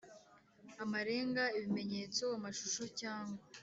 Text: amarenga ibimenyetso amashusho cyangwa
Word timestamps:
amarenga 0.83 1.43
ibimenyetso 1.57 2.23
amashusho 2.37 2.83
cyangwa 2.99 3.39